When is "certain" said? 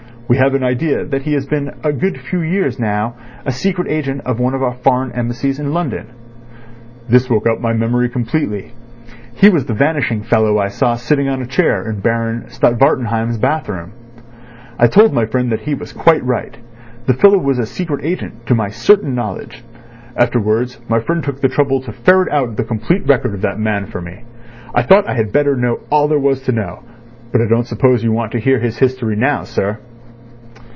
18.69-19.13